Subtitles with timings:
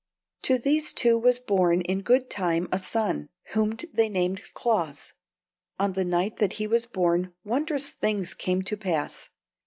[0.41, 5.13] To these two was born in good time a son, whom they named Claus.
[5.77, 9.29] On the night that he was born wondrous things came to pass.